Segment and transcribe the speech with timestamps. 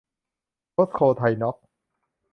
[0.71, 1.65] โพสโค-ไทยน๊อคซ์